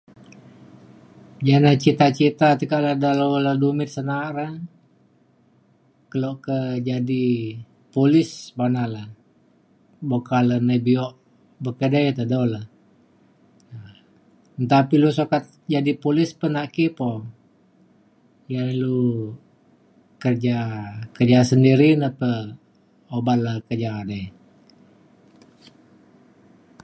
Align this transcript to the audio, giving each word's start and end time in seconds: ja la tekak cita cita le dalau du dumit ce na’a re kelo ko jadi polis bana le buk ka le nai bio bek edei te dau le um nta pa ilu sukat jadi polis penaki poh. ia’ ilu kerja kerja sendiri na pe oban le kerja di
ja 1.47 1.55
la 1.65 1.71
tekak 1.81 2.11
cita 2.17 2.47
cita 2.59 2.77
le 2.85 2.91
dalau 3.05 3.29
du 3.43 3.47
dumit 3.63 3.89
ce 3.95 4.01
na’a 4.09 4.29
re 4.37 4.47
kelo 6.09 6.31
ko 6.45 6.57
jadi 6.87 7.23
polis 7.93 8.31
bana 8.57 8.83
le 8.93 9.03
buk 10.09 10.23
ka 10.29 10.37
le 10.49 10.55
nai 10.67 10.79
bio 10.87 11.05
bek 11.63 11.79
edei 11.85 12.09
te 12.17 12.23
dau 12.31 12.45
le 12.53 12.61
um 13.75 14.61
nta 14.63 14.77
pa 14.87 14.93
ilu 14.97 15.09
sukat 15.17 15.43
jadi 15.73 15.91
polis 16.03 16.29
penaki 16.39 16.85
poh. 16.97 17.19
ia’ 18.51 18.63
ilu 18.75 18.95
kerja 20.23 20.57
kerja 21.15 21.39
sendiri 21.49 21.89
na 22.01 22.09
pe 22.19 22.29
oban 23.17 23.39
le 23.45 23.53
kerja 23.67 23.91
di 24.09 24.21